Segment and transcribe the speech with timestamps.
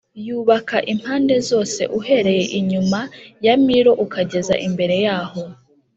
[0.27, 2.99] Yubaka impande zose, uhereye inyuma
[3.45, 5.41] ya Milo ukageza imbere y’aho.